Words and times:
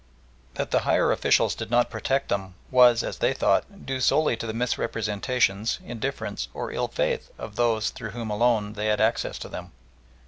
That 0.55 0.71
the 0.71 0.79
higher 0.79 1.11
officials 1.11 1.53
did 1.53 1.69
not 1.69 1.91
protect 1.91 2.29
them 2.29 2.55
was, 2.71 3.03
as 3.03 3.19
they 3.19 3.35
thought, 3.35 3.85
due 3.85 4.01
solely 4.01 4.35
to 4.37 4.47
the 4.47 4.51
misrepresentations, 4.53 5.77
indifference, 5.85 6.47
or 6.55 6.71
ill 6.71 6.87
faith 6.87 7.29
of 7.37 7.55
those 7.55 7.91
through 7.91 8.09
whom 8.09 8.31
alone 8.31 8.73
they 8.73 8.87
had 8.87 8.99
access 8.99 9.37
to 9.37 9.47
them. 9.47 9.73